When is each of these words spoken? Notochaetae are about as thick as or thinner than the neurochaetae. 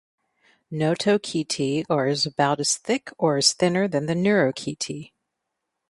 Notochaetae 0.73 1.85
are 1.87 2.11
about 2.25 2.59
as 2.59 2.75
thick 2.77 3.09
as 3.11 3.15
or 3.19 3.39
thinner 3.39 3.87
than 3.87 4.07
the 4.07 4.15
neurochaetae. 4.15 5.11